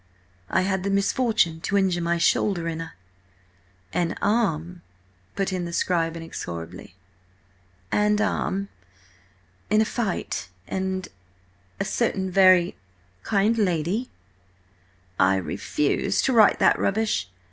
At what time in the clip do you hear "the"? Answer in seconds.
0.83-0.89, 5.65-5.71